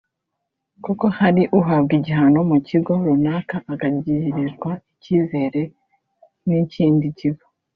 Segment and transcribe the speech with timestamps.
[0.83, 5.61] kuko hari uhabwa igihano mu kigo runaka akagirirwa icyizere
[6.47, 7.45] n’ikindi kigo